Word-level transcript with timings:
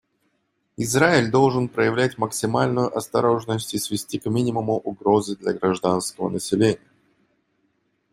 Израиль 0.77 1.29
должен 1.29 1.67
проявлять 1.69 2.17
максимальную 2.17 2.91
осторожность 2.97 3.75
и 3.75 3.77
свести 3.77 4.17
к 4.17 4.25
минимуму 4.27 4.73
угрозы 4.77 5.35
для 5.35 5.53
гражданского 5.53 6.27
населения. 6.29 6.79